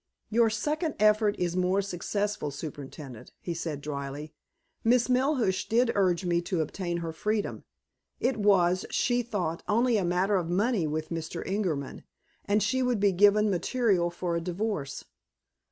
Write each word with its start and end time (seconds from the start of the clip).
"Your 0.31 0.49
second 0.49 0.95
effort 0.99 1.35
is 1.37 1.55
more 1.55 1.79
successful, 1.79 2.49
superintendent," 2.49 3.33
he 3.39 3.53
said 3.53 3.81
dryly. 3.81 4.33
"Miss 4.83 5.07
Melhuish 5.07 5.69
did 5.69 5.91
urge 5.93 6.25
me 6.25 6.41
to 6.41 6.59
obtain 6.61 6.97
her 7.05 7.13
freedom. 7.13 7.65
It 8.19 8.37
was, 8.37 8.83
she 8.89 9.21
thought, 9.21 9.61
only 9.69 9.97
a 9.97 10.03
matter 10.03 10.37
of 10.37 10.49
money 10.49 10.87
with 10.87 11.09
Mr. 11.09 11.45
Ingerman, 11.45 12.01
and 12.45 12.63
she 12.63 12.81
would 12.81 12.99
be 12.99 13.11
given 13.11 13.51
material 13.51 14.09
for 14.09 14.35
a 14.35 14.41
divorce." 14.41 15.03